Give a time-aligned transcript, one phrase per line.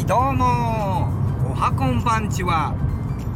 [0.00, 1.10] はいどうも。
[1.52, 2.74] おはこんパンチは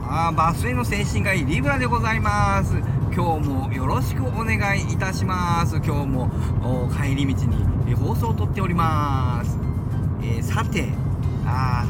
[0.02, 2.78] あーバスへの精神科医リブラでございます。
[3.14, 5.76] 今日もよろしくお願いいたします。
[5.76, 6.30] 今日も
[6.90, 9.58] 帰り道にえ放送を撮っております、
[10.22, 10.88] えーさて
[11.44, 11.84] あ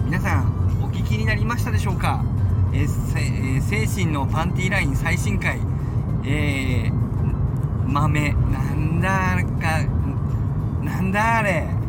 [0.00, 2.24] ー皆さんお聞きになりましたでしょうか、
[2.72, 2.88] えー
[3.18, 5.58] えー精神のパンティーライン最新回。
[6.24, 6.92] えー
[7.88, 9.10] 豆なんだ
[9.60, 9.82] か
[10.84, 11.79] なんだあれ。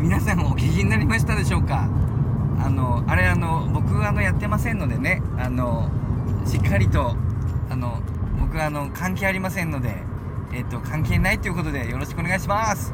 [0.00, 1.88] 皆さんお聞きになりましたでしょうか？
[2.60, 5.90] あのあれあの僕あのやってませんのでねあの
[6.46, 7.16] しっかりと
[7.68, 8.00] あの
[8.38, 9.96] 僕あの関係ありませんので
[10.52, 12.92] えっと関係ないということでよろしくお願いします。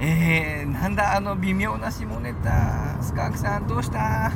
[0.00, 4.32] えー、なんだあの微妙な下ネタスカークさんどうした？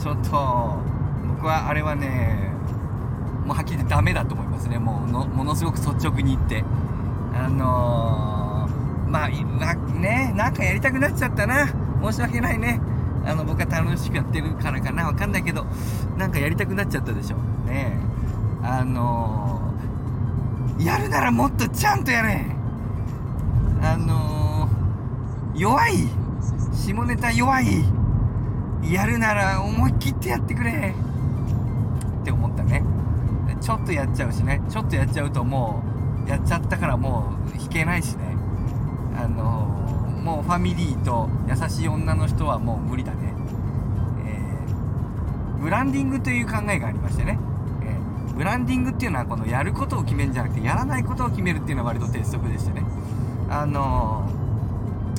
[0.00, 2.52] ちょっと僕はあれはね
[3.44, 4.78] もうはっきり言ってダメだと思いますね。
[4.78, 6.64] もうのものすごく率直に言って。
[7.34, 8.37] あのー、
[9.08, 11.66] まあなねなんかやりたくなっちゃったな。
[12.02, 12.80] 申し訳ないね。
[13.24, 15.06] あの僕は楽しくやってるからかな。
[15.06, 15.66] わかんないけど
[16.16, 17.36] なんかやりたくなっちゃったでしょ。
[17.66, 17.98] ね
[18.62, 22.44] あのー、やるならもっとちゃんとやれ。
[23.82, 26.08] あのー、弱い。
[26.72, 27.84] 下ネタ弱い。
[28.82, 30.94] やるなら思い切ってやってくれ。
[32.20, 32.82] って思ったね。
[33.60, 34.62] ちょっとやっちゃうしね。
[34.70, 35.82] ちょっとやっちゃうとも
[36.26, 38.37] うやっちゃったからもう弾けないしね。
[39.18, 39.42] あの
[40.22, 43.34] もうファミリーと優しい女の人はもう無理だね、
[44.24, 47.38] えーブランディングという考えがありましてね、
[47.82, 52.84] えーブランディングっていうのはこのやることを決めるんじゃなくてやらないことを決めるっていうのは割と鉄則でしてね。
[53.50, 54.28] あの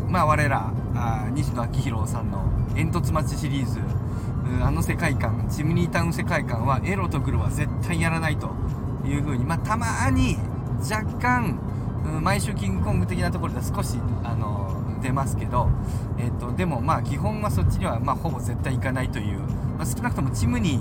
[0.08, 2.44] ーまあ我らあ西野昭弘さんの
[2.76, 3.80] 「煙突町」シリーズ。
[4.64, 8.50] あの世界観チムニータウン世界観はエロとグロは絶対やらないと
[9.06, 10.38] いうふうにまあたまに
[10.80, 11.60] 若干
[12.22, 15.70] 毎週キングコング的なところで少しあの出ますけど、
[16.18, 19.40] えっとでもまあ基本はそっちにはまほぼ絶対行かないという、
[19.78, 20.80] まあ、少なくともチムニ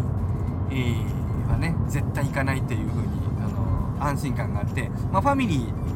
[0.71, 3.09] ー、はね絶対行かないというふうに
[3.41, 5.89] あの安心感があって、まあ、ファミリー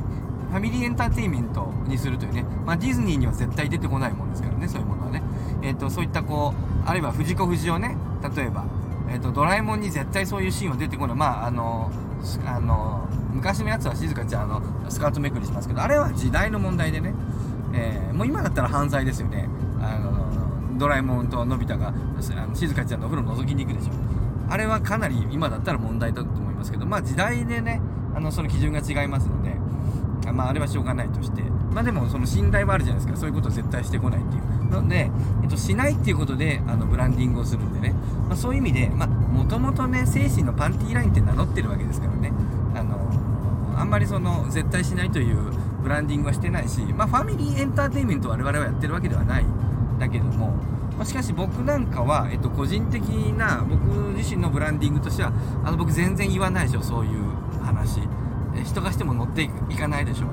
[0.51, 5.23] ファミリーエンターテインメントにするというね、まあ、ディズニーには絶対出てこないもんですからねそういうものはね、
[5.63, 7.97] えっとそういったこうあるいは藤子不二雄ね
[8.37, 8.65] 例えば、
[9.13, 11.17] えっとドラえもんに絶対そういうシーンは出てこない。
[11.17, 11.91] まああの
[12.47, 17.15] あの昔のやつは静香ちゃんのスカートめくりしますけどあれは時代の問題でね、
[17.73, 19.49] えーもう今だったら犯罪ですよね。
[19.81, 23.93] あのドラえもんとのび太があの静香ちゃんのお風呂覗きに行くでしょ。
[24.49, 27.81] あれはかなり今だったら問題だと思いますけどまあ時代でね
[28.15, 29.57] あのその基準が違いますので
[30.33, 31.43] まああれはしょうがないとして。
[31.73, 33.19] まあでもその信頼はあるじゃないですか。
[33.19, 34.53] そういうことを絶対してこないっていう。
[34.73, 35.11] ので、
[35.43, 37.95] えっと、しないっていうことであのブランディングをするんでね、
[38.29, 42.33] まあ、そういう意味でもともとね精神のパンティーラインって名乗ってるわけですからね。
[42.75, 42.99] あの
[43.79, 45.53] あんまりその絶対しないという
[45.83, 49.45] ブランディングはしてないしまあファミリーエンターテインメントを我々はやってるわけではない。
[49.99, 50.49] だけども、
[50.97, 53.03] まあ、しかし僕なんかは、えっと、個人的
[53.37, 53.85] な僕
[54.17, 55.33] 自身のブランディングとしては
[55.65, 56.83] あの僕全然言わないでしょ。
[56.83, 57.21] そういう
[57.63, 58.01] 話。
[58.65, 60.27] 人がしても乗っていかないでしょ。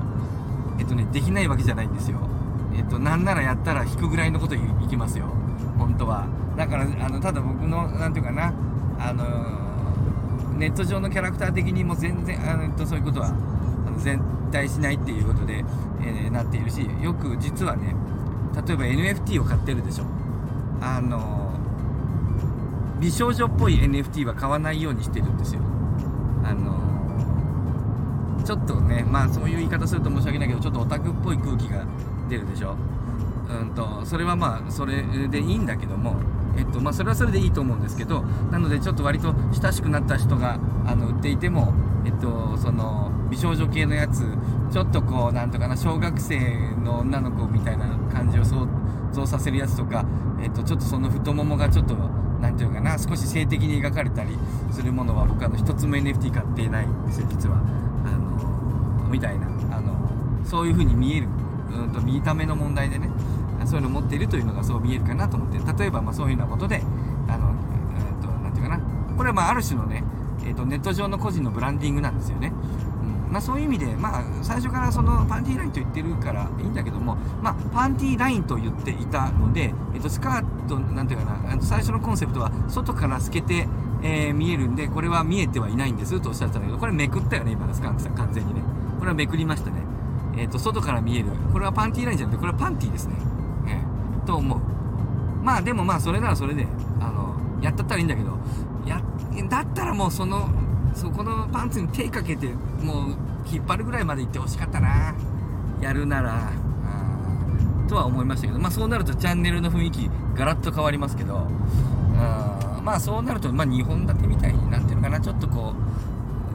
[0.79, 2.19] えっとねできないわけじゃないんですよ。
[2.75, 5.25] えっとなんならやったら引くぐらいのこといいきますよ。
[5.77, 6.27] 本当は。
[6.57, 8.53] だからあのただ僕のなんていうかな。
[8.99, 9.23] あの
[10.57, 13.31] ネット上のキャラクター的にも全然あの、えっと、そういうことはあ
[13.89, 14.19] の絶
[14.51, 15.63] 対しないっていうことで、
[16.01, 17.95] えーなっているしよく実はね
[18.67, 20.03] 例えば NFT を買ってるでしょ。
[20.81, 21.53] あの
[22.99, 25.61] 美少女っぽい NFT は買わないようにしてるんですよ。
[26.43, 26.78] あの
[28.49, 31.85] ちょっとねまあそういう言い方すると申し訳ないけどちょっとオタクっぽい空気が
[32.27, 32.75] 出るでしょ？
[33.47, 36.15] うんとそれはまあそれでいいんだけども
[36.57, 44.23] えっとまあそれはそれでいいと思うんですけどなのでちょっと割と親しくなった人があの売っていてもえっとその美少女系のやつ
[44.73, 46.39] ちょっとこうなんとかな小学生
[46.83, 48.67] の女の子みたいな感じを想
[49.11, 50.03] 像させるやつとか
[50.41, 54.35] えっとちょっとその太ももがちょっとなんていうかな少し性的に描かれたり
[54.79, 57.57] するものは僕あの一つも NFT 買っていないんですよ実は。
[57.57, 58.11] あ
[59.03, 59.47] のみたいな。
[59.75, 59.93] あの
[60.45, 61.27] そういう風に見える。
[61.71, 63.09] うんと見た目の問題でね。
[63.65, 65.83] そういうの持っているというのがそう見えるかなと思って。
[65.83, 66.81] 例えばまあそういうようなことで
[67.27, 67.53] あの、
[67.97, 68.83] えー、となて言うかな。
[69.17, 70.03] これはまあある種のね、
[70.43, 72.53] えー、とネット上の個人のブランディングなんですよね、
[73.31, 83.67] まあ、そういう意味で、まあ、最初からそのパンティーラインと言ってるからいいんだけども、まあ、パンティーラインと言っていたので、えー、とスカートなんていうかな最初のコンセプトは外から透けて
[84.01, 88.61] えー見えるんでこれは見えてはいないんですとおっしゃってたんだけどこれめくったよね今のスカンクさん完全にね。
[88.97, 89.77] これはめくりましたね。
[90.37, 91.29] えっ、と外から見える。
[91.51, 93.15] これはパンティーラインじゃなくてこれはパンティーですね。
[93.67, 93.81] え
[94.23, 94.27] え。
[94.27, 94.59] と思う。
[95.43, 96.67] まあでもまあそれならそれで
[96.99, 98.37] あのやったったらいいんだけど
[98.85, 99.01] や
[99.49, 100.49] だったらもうその
[100.99, 102.47] そこのパンツに手かけて
[102.83, 103.15] もう
[103.49, 105.15] 引っ張るぐらいまで行ってほしかったな。
[105.81, 106.51] やるなら。
[107.87, 111.47] とは思いましたけどまあそうなるとチャンネルの雰囲気ガラッと変わりますけど
[112.17, 115.19] あまあそうなるとまあ2本立てみたいになってるかな。
[115.19, 115.73] ちょっとこ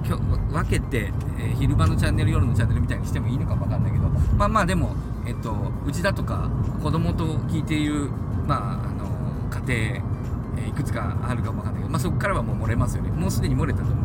[0.02, 4.08] うきょ分けて、えー昼間のチャンネル夜のチャンネルみたいにしてもいいのかもわかんないけど。
[4.36, 4.94] まあまあでも
[5.26, 5.56] えっと
[5.86, 6.50] 内田とか
[6.82, 8.10] 子供と聞いている
[8.46, 9.08] まああの
[9.66, 10.04] 家庭
[10.58, 13.10] えいくつかあるかもわかんないけど、まあ、そこからはもう漏れますよね。
[13.10, 14.03] もうすでに漏れたと思う、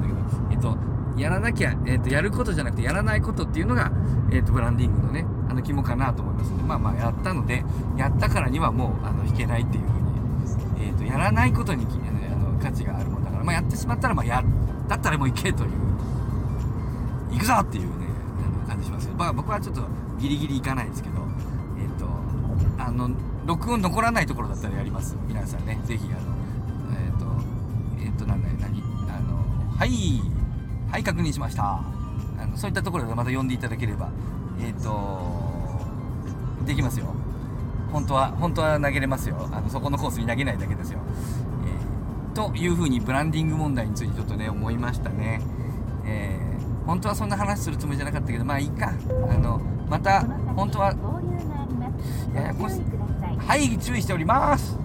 [1.19, 3.91] やらなきゃ、えっと、やることじゃなくてやらないことっていうのが、
[4.31, 7.63] えっと、ブランディングのねあの肝かなと思いますのでまあまあやったので
[7.97, 14.43] やったからにはもうあの引けないっていうふうに、えっと、やらないことにあの価値があるもんだから、まあ、やってしまったらまあや
[14.87, 15.69] だったらもう行けという
[17.31, 18.07] 行くぞっていうね
[18.45, 19.83] あの感じしますまあ僕はちょっと
[20.19, 21.15] ギリギリ行かないですけど
[21.79, 22.07] えっ、と
[22.81, 23.09] あの
[23.45, 25.17] 録音残らないところだったらやります。
[25.27, 26.19] 皆さんねぜひあの
[26.95, 27.25] えっ、と
[28.05, 28.83] えっ、となんだよ何？
[29.09, 30.38] あのはい。
[30.91, 31.81] はい確認しました。
[32.39, 34.09] あのそういったところでまた呼んでいただければ
[34.61, 35.19] えっ、と
[36.65, 37.13] できますよ。
[37.91, 39.49] 本当は本当は投げれますよ。
[39.51, 40.99] あのそこのコースに投げないだけですよ、
[41.65, 45.41] えーというふうにブランディング問題についてちょっとね思いましたね。
[46.05, 46.49] えー
[46.85, 48.91] 本当はそんな話するつもりじゃなかったけどまあいいか。
[49.29, 50.21] あのまた
[50.55, 50.95] 本当は
[52.33, 52.81] ややこし
[53.37, 54.75] はい注意しております。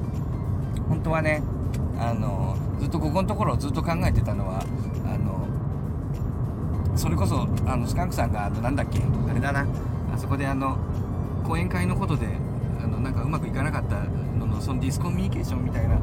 [0.88, 1.42] 本当はね
[1.98, 4.62] あのずっとここのところをずっと考えてたのは
[6.96, 9.67] それこそあのスカンクさんがあのなんだっけあれだな。
[10.14, 10.79] あそこであの
[11.44, 12.29] 講演会のことで
[12.82, 13.96] あのなんかうまくいかなかった
[14.38, 15.99] ののそのディスコミュニケーションみたいな。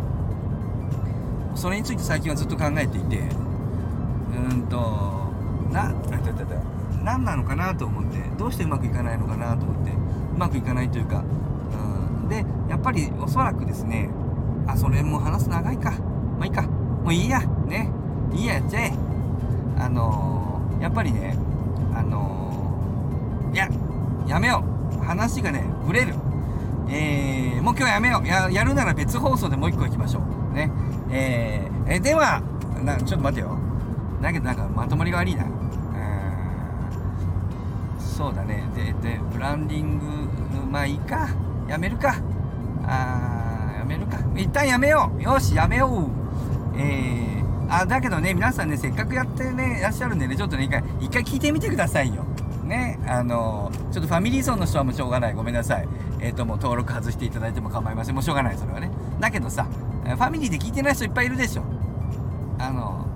[1.56, 3.20] それについて最近はずっと考えていて。
[4.32, 5.30] うんと
[5.72, 5.94] な
[7.04, 8.20] 何なのかなと思って。
[8.38, 9.92] どうしてうまくいかないのかなと思って。
[9.92, 11.24] うまくいかないというか。
[12.24, 12.30] うん。
[12.30, 14.10] でやっぱりおそらくですね。
[14.68, 15.92] あそれもう話す長いか。
[16.38, 16.62] まあいいか。
[16.62, 17.42] もういいや。
[17.68, 17.90] ね。
[18.34, 18.94] いいややっちゃえ。
[19.78, 21.38] あのやっぱりね
[21.96, 23.70] あのーいや
[24.28, 24.64] やめよ
[25.00, 25.04] う。
[25.04, 26.16] 話がねぶれる。
[26.90, 28.28] えー、もう今日やめよう。
[28.28, 30.56] ややるなら別放送でもう一個行きましょう。
[30.56, 30.72] ね。
[31.12, 32.42] えーえでは
[32.84, 33.58] なちょっと待てよ。
[34.22, 35.46] だけどなんかまとまりが悪いな。
[38.00, 38.64] そうだね。
[38.76, 40.06] ででブランディング
[40.72, 41.30] まあいいか。
[41.68, 42.16] やめるか。
[42.86, 44.18] あーやめるか。
[44.36, 45.22] 一旦やめよう。
[45.22, 46.10] よしやめよう。
[46.78, 47.41] えー、
[47.72, 52.24] あだけどね皆さんねせっかくやってねいらっしゃるんでねちょっとね一回一回聞いてみてくださいよ。
[52.66, 55.34] ねあのちょっとファミリー層の人はもうしょうがない。
[55.34, 55.88] ごめんなさい。
[56.20, 58.16] えっ、ともう登録外していただいても構いません。
[58.16, 58.92] もうしょうがないそれはね。
[59.20, 61.64] だけどさファミリーで聞いてない人いっぱいいるでしょ。
[62.60, 63.08] あの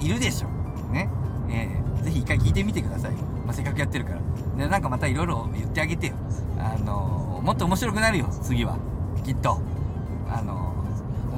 [0.00, 0.48] いるでしょ。
[0.92, 1.08] ね。
[1.48, 4.20] えーぜひ一回聞いてみてください、まあ、せっかくやってるから。
[4.56, 6.14] でなんかまたいろいろ言ってあげてよ。
[6.56, 8.78] あのもっと面白くなるよ次は。
[9.24, 9.60] きっと。
[10.28, 10.72] あの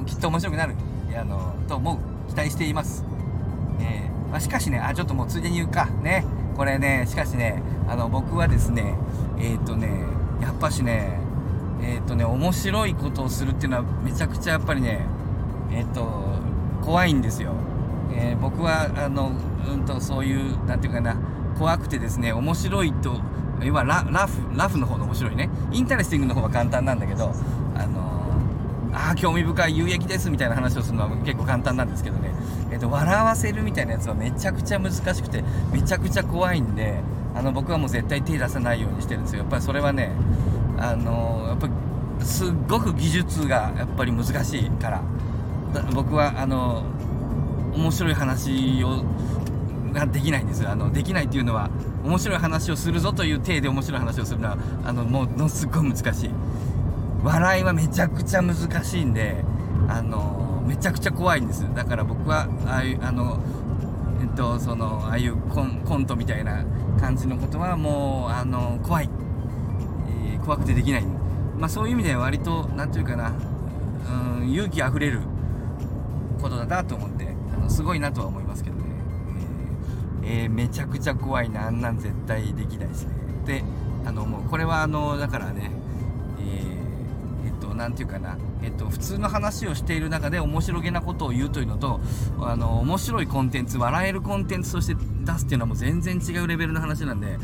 [0.05, 0.75] きっと面白くなる。
[1.19, 2.18] あのと思う。
[2.29, 3.03] 期待しています。
[3.79, 5.87] えーまあ、しかしねあちょっともうついでに言うか。
[6.03, 6.25] ね。
[6.59, 8.95] これねしかしねあの僕はですね
[9.39, 9.87] えっ、とね
[10.41, 11.17] やっぱしね
[11.81, 15.05] えっ、とね面白いことをするっていうのはめちゃくちゃやっぱりね
[15.71, 16.05] えっ、と
[16.83, 17.53] 怖いんですよ、
[18.13, 19.31] え僕はあの
[19.67, 21.15] うんとそういうなんていうかな
[21.57, 23.21] 怖くてですね面白いと
[23.61, 25.49] 要はララフラフの方の面白いね。
[25.71, 27.33] interesting の方が簡単なんだけど
[29.09, 32.31] あ興味深い有益ですみたいな話をするのは結構簡単なんですけどね、
[32.71, 36.99] えっと笑わせるみたいなやつはめちゃくちゃ難しくてめちゃくちゃ怖いんで
[37.33, 39.39] あの僕はもう絶対手出さないようにしてるんですよ。
[39.39, 40.11] やっぱりそれはね
[40.77, 41.73] あのやっぱり
[42.25, 45.01] すっごく技術がやっぱり難しいから。
[45.93, 46.83] 僕はあの
[47.75, 49.03] 面白い話を
[49.93, 50.71] ができないんですよ。
[50.71, 51.69] あのできないっていうのは
[52.03, 56.29] 面白い話をするぞという体で面白い話をするのはあのものすごい難しい。
[57.23, 59.43] 笑いはめちゃくちゃ難しいんで
[59.87, 63.39] あのめちゃくちゃ怖いんですだから僕はああいうあの
[64.21, 66.63] えっとそのああいうコンコントみたいな
[66.99, 69.09] 感じのことはもうあの怖い、
[70.33, 71.03] えー怖くてできない。
[71.59, 73.33] まあそういう意味では割となんていうかな
[74.39, 75.19] うん勇気あふれる
[76.41, 78.83] ことだなと思ってあのすごいなとは思いますけどね、
[80.23, 81.67] えーえーめちゃくちゃ怖いな。
[81.67, 83.11] あんなん絶対できないですね。
[83.45, 83.63] で
[84.05, 85.71] あのもうこれはあのだからね
[87.79, 92.01] えーえっとなんていうかなえっと普通の話をしている中で面白げなことを言うというのと
[92.39, 97.37] あの面白いコンテンツ笑えるコンテンツとして出すっていうのはもう全然違うレベルの話なんで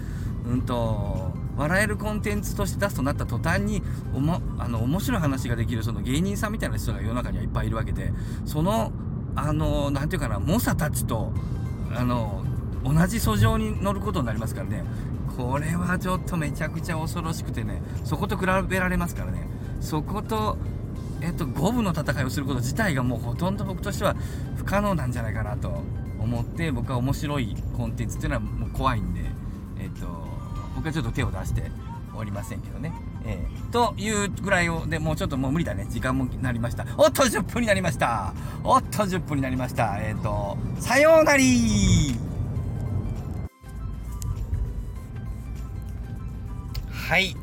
[0.46, 3.82] うんと笑えるコンテンツとして出すとなった途端に
[4.14, 8.12] おもあの面白い話ができるその芸人さんみたいな人が世の中にはいっぱいいるわけで
[8.46, 8.92] その
[9.36, 11.32] あのなんていうかな猛者たちと
[11.96, 12.44] あの
[12.84, 14.84] 同じ訴状に乗ることになりますからね。
[15.38, 19.55] これはちょっとめちゃくちゃ恐ろしくてねそこと比べられますからね。
[19.82, 20.58] そこと
[21.22, 24.16] えっと五分の戦いをすること自体がもうほとんど僕としては
[24.56, 25.82] 不可能なんじゃないかなと
[26.20, 29.22] 思って僕は面白いコンテンツっていうのはもう怖いんで
[29.80, 30.08] えっと
[30.76, 31.72] 僕はちょっと手を出して
[32.18, 32.94] おりませんけどね。
[33.26, 35.88] えー、というぐらいを、でもうちょっともう無理だね。
[35.90, 36.86] 時間もなりました。
[36.98, 38.34] おっと、10分になりました。
[38.64, 39.98] おっと、10分になりました。
[40.00, 42.16] えっ、ー、と、さようなり
[46.92, 47.36] はい。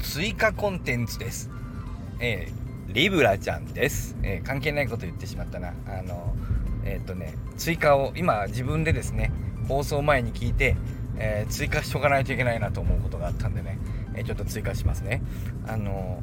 [0.00, 1.50] 追加コンテンツです。
[2.20, 4.16] えー、リブラちゃんです。
[4.22, 5.74] えー、関係ないこと言ってしまったな。
[5.86, 6.34] あの、
[6.84, 9.32] えっ、とね、追加を今自分でですね、
[9.68, 10.76] 放送前に聞いて、
[11.18, 13.78] え、追加しとかないといけないなと思うことがあったんでね、
[14.14, 15.22] え、ちょっと追加しますね
[15.66, 16.22] あの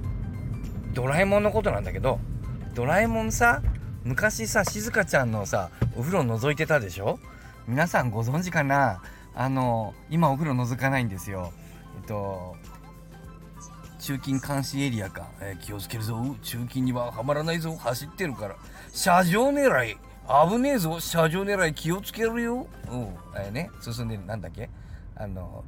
[0.94, 2.20] ドラえもんのことなんだけど
[2.76, 3.62] ドラえもんさ
[4.04, 7.20] 昔さしずかちゃんのさお風呂覗いてたでしょ？
[7.68, 9.02] 皆さんご存知かな？
[9.36, 11.52] あの今お風呂覗かないんですよ
[12.00, 12.56] えっと
[14.04, 16.36] 中金監視エリアか、えー、気をつけるぞ。
[16.42, 17.74] 中金にははまらないぞ。
[17.74, 18.58] 走ってるから。
[18.92, 19.98] 車上狙い。
[20.50, 21.00] 危ねえぞ。
[21.00, 22.68] 車上狙い気をつけるよ。
[22.92, 23.02] うん。
[23.38, 23.72] えー、ね。
[23.80, 24.26] 進んでる。
[24.26, 24.70] なんだっけ？
[25.16, 25.64] あの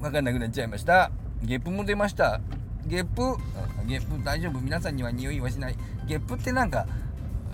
[0.00, 1.12] 分かんなくなっちゃいました。
[1.40, 2.40] ゲップも出ました。
[2.84, 4.20] ゲップ、うん、ゲップ。
[4.24, 4.60] 大丈夫。
[4.60, 5.76] 皆さんには匂いはしない。
[6.08, 6.88] ゲップってなんか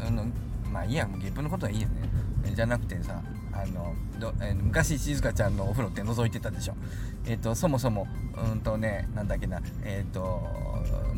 [0.00, 0.24] あの
[0.72, 1.06] まあいいや。
[1.18, 2.08] ゲップのことはいいよね。
[2.54, 3.20] じゃなくてさ。
[3.54, 6.74] あのど、えー、昔静香ちゃんのお風呂って覗いてたでしょ。
[7.26, 8.06] えっ、ー、とそもそも
[8.36, 10.42] うんとねなんだっけなえっ、ー、と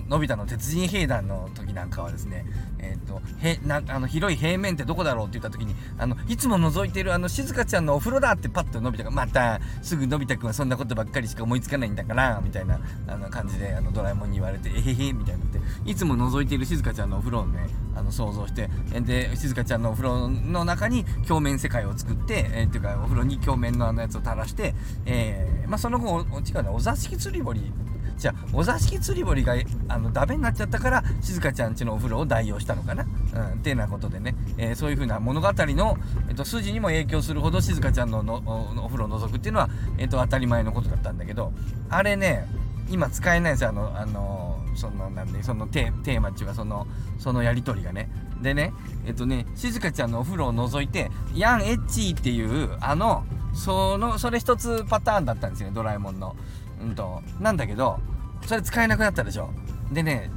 [0.08, 2.44] のび太の鉄人兵団の時なんかはですね
[2.78, 17.66] えっ、とへなあの広い平面ってどこだろうって言った時にあのいつも覗いてるあの静香ちゃんのお風呂だってパッとのび太がまたすぐのび太くんはそんなことばっかりしか思いつかないんだからみたいなあの感じであのドラえもんに言われてえへへみたいなっていつも覗いている静香ちゃんのお風呂をね
[18.06, 18.70] の想像して
[19.00, 27.72] で静香ちゃんのお風呂の中に鏡面世界を作って、えー、っていうかお風呂に鏡面のあのやつを垂らして、えー、まあ、その後お違うねお座敷釣り堀。
[28.16, 29.54] じゃあお座敷釣り堀が
[29.88, 35.98] あのダメになっちゃったから静香ちゃんちのお風呂を代用したのかな、うん、ってなことでね、えー、そういうふうな物語の、
[36.28, 38.36] えーと、筋にも影響するほど静香ちゃんのの
[38.84, 41.52] お風呂を覗くっていうのは、えーと、当たり前のことだったんだけど
[41.90, 42.48] あれね
[42.88, 43.70] 今使えないんですよ。
[43.70, 46.86] あの、あのそのなんでそのテーマっていうかその
[47.18, 48.10] そのやり取りがね。
[48.40, 48.72] でね
[49.06, 53.24] えっ、とね静香ちゃんのお風呂を覗いて「ヤンエッチー」っていうあの
[53.54, 56.36] そのそれ一つパターンだったんですよねドラえもんの。
[56.82, 57.98] うんとなんだけど
[58.46, 59.50] それ使えなくなったでしょ。
[59.90, 60.30] でね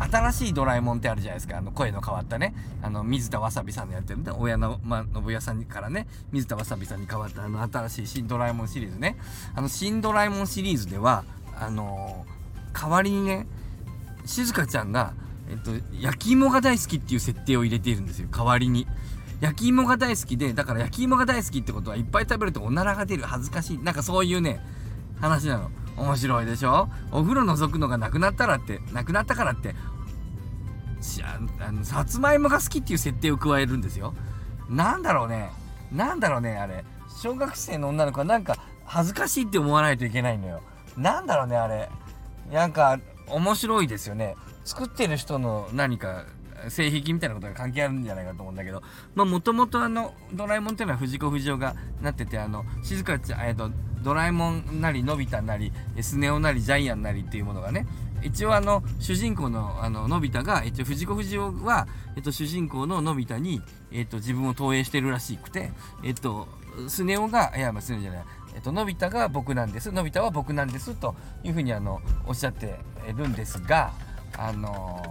[0.00, 1.56] 新しいドラえもんってあるじゃないですか。
[1.56, 2.54] あの声の変わったね。
[2.82, 9.16] あの水田わさびさんのやってるんで親の、まあ、信代さんからね水田わさびさんに変わったあの新しい新ドラえもんシリーズね。
[9.54, 11.24] あの新ドラえもんシリーズでは
[11.58, 13.46] あのー、代わりにね
[14.24, 15.14] 静香ちゃんが、
[15.50, 18.86] えっと、焼き芋が大好きっていう設定を入れているんですよ代わりに。
[19.40, 23.78] 焼き芋が大好きでだから焼き芋が大好きってことはいっぱい食べるとおならが出る恥ずかしい。
[23.78, 24.60] なんかそういうね
[25.20, 25.70] 話なの。
[25.96, 26.88] 面白いでしょ？
[27.10, 29.74] お風呂覗くのがなくなったらってなくなったからって
[31.60, 34.14] あのさつまいもが好きっていう設定を加えるんですよ。
[34.68, 35.50] なんだろうね。
[35.92, 36.84] なんだろうねあれ。
[37.22, 40.62] 小学生の女の子はなんか恥ずかしいって思わないといけないのよ。
[40.96, 41.88] なんだろうねあれ。
[42.52, 44.36] なんか面白いですよね。
[44.64, 46.24] 作ってる人の何か
[46.68, 48.82] 性癖みたいなことが関係あるんじゃないかと思うんだけど。
[49.14, 53.70] もともとあのドラえもんっていうのは藤子不二雄がなっててあの静香ちゃんえっと
[54.02, 57.86] ドラえもんなりのび太なりスネ夫なりジャイアンなりっていうものがね。
[58.22, 61.86] 一応あの主人公のあののび太が一応藤子不二雄は、
[62.16, 63.60] えっと、主人公ののび太に、
[63.92, 65.70] えっと、自分を投影してるらしくて
[66.02, 66.48] えっと
[66.88, 68.24] スネ夫がいやまあスネ夫じゃない。
[68.54, 69.92] えっと、のび太が僕なんです。
[69.92, 71.14] のび太は僕なんですと
[71.44, 72.78] いうふうにあのおっしゃって
[73.14, 73.92] るんですが
[74.38, 75.02] あの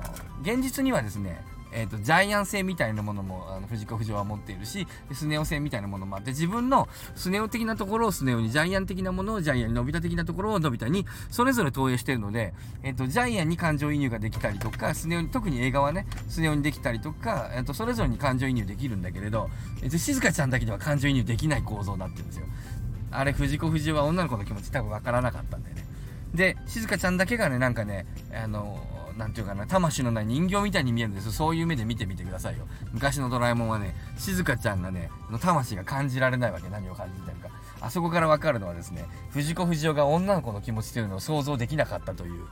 [0.41, 12.53] 現実にはですねえーと、ジャイアン性みたいなものもあの藤子不二雄は持っているしスネ夫性みたいなものもあって自分のスネ夫的なところをスネ夫にジャイアン的なものをジャイアンにのび太的なところをのび太にそれぞれ投影してるので、
[12.83, 19.49] えーと、ジャイアンに感情移入ができたりとかスネ夫に特に映画はねスネ夫にできたりとか、えーと、それぞれに感情移入できるんだけれど、
[19.81, 22.45] えー、と静香ちゃんだけでは感情移入できない構造になってるんですよ。
[23.11, 25.85] あれ藤子不二雄は女の子の気持ち多分わからなかったんだよね。
[26.33, 28.77] で静香ちゃんだけがねなんかねあの
[29.17, 32.67] なんていうかな、魂のない人形みたいに見えるんですそういう目で見てみてくださいよ。
[32.91, 36.69] 昔のドラえもんはね、静香ちゃんがね、の魂が感じられないわけ。
[36.69, 37.49] 何を感じてるか。
[37.81, 42.45] あそこからわかるのはですね、藤子不二雄が女の子の気持ちというのを想像できなかったという、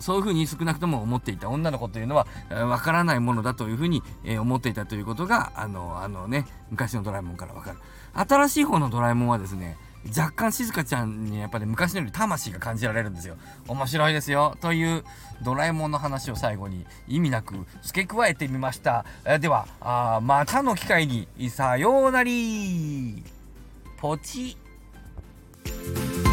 [0.00, 7.78] そういうふうに少なくとも思っていた女の子というのは、わからないものだというふうに、えー、思っていたということが、あの、あのね、昔のドラえもんからわかる。
[8.14, 9.76] 新しい方のドラえもんはですね、
[10.08, 13.36] 若干静香ちゃんにやっぱり昔のより魂が感じられるんですよ。
[13.68, 14.56] 面白いですよ。
[14.60, 15.04] という
[15.42, 19.04] ドラえもんの話を最後に意味なく付け加えてみました。
[19.40, 19.66] では、
[20.22, 23.22] またの機会にさようなり
[23.96, 24.56] ポチ
[25.64, 26.23] ッ